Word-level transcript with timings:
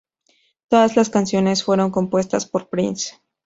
Todas 0.67 0.95
las 0.95 1.11
canciones 1.11 1.63
fueron 1.63 1.91
compuestas 1.91 2.47
por 2.47 2.69
Prince. 2.69 3.21